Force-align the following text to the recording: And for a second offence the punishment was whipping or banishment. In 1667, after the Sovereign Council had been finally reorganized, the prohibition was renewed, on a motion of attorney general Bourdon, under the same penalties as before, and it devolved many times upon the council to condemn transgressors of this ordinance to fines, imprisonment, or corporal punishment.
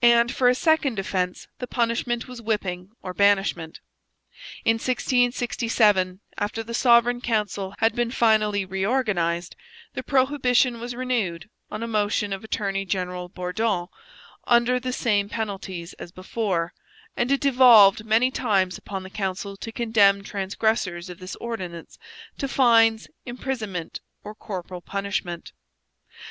And 0.00 0.34
for 0.34 0.48
a 0.48 0.54
second 0.54 0.98
offence 0.98 1.46
the 1.58 1.66
punishment 1.66 2.26
was 2.26 2.40
whipping 2.40 2.92
or 3.02 3.12
banishment. 3.12 3.80
In 4.64 4.76
1667, 4.76 6.20
after 6.38 6.62
the 6.62 6.72
Sovereign 6.72 7.20
Council 7.20 7.74
had 7.78 7.94
been 7.94 8.10
finally 8.10 8.64
reorganized, 8.64 9.56
the 9.92 10.02
prohibition 10.02 10.80
was 10.80 10.94
renewed, 10.94 11.50
on 11.70 11.82
a 11.82 11.86
motion 11.86 12.32
of 12.32 12.42
attorney 12.42 12.86
general 12.86 13.28
Bourdon, 13.28 13.88
under 14.46 14.80
the 14.80 14.90
same 14.90 15.28
penalties 15.28 15.92
as 15.98 16.12
before, 16.12 16.72
and 17.14 17.30
it 17.30 17.42
devolved 17.42 18.06
many 18.06 18.30
times 18.30 18.78
upon 18.78 19.02
the 19.02 19.10
council 19.10 19.54
to 19.58 19.70
condemn 19.70 20.24
transgressors 20.24 21.10
of 21.10 21.18
this 21.18 21.36
ordinance 21.36 21.98
to 22.38 22.48
fines, 22.48 23.06
imprisonment, 23.26 24.00
or 24.24 24.34
corporal 24.34 24.80
punishment. 24.80 25.52